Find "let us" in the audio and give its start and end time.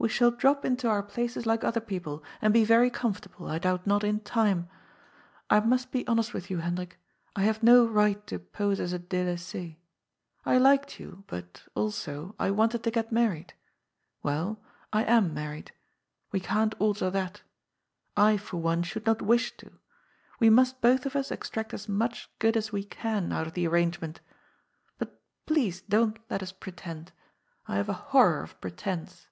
26.30-26.52